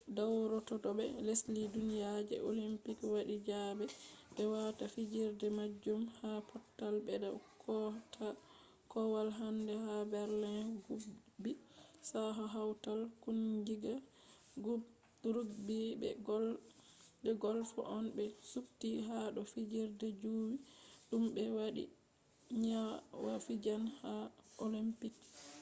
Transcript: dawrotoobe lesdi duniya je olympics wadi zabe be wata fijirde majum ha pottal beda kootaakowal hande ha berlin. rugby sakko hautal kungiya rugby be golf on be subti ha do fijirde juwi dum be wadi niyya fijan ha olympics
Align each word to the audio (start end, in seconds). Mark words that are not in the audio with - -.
dawrotoobe 0.17 1.05
lesdi 1.25 1.61
duniya 1.75 2.11
je 2.29 2.37
olympics 2.51 3.03
wadi 3.13 3.35
zabe 3.47 3.85
be 4.33 4.43
wata 4.53 4.85
fijirde 4.93 5.47
majum 5.57 6.01
ha 6.19 6.29
pottal 6.49 6.95
beda 7.07 7.29
kootaakowal 7.63 9.29
hande 9.39 9.73
ha 9.85 9.95
berlin. 10.13 10.67
rugby 10.87 11.51
sakko 12.09 12.43
hautal 12.55 13.01
kungiya 13.23 13.93
rugby 15.35 15.79
be 15.99 16.09
golf 17.43 17.69
on 17.95 18.05
be 18.15 18.25
subti 18.51 18.89
ha 19.07 19.17
do 19.35 19.41
fijirde 19.53 20.07
juwi 20.21 20.55
dum 21.09 21.23
be 21.35 21.43
wadi 21.57 21.83
niyya 22.61 22.83
fijan 23.45 23.83
ha 23.99 24.11
olympics 24.65 25.25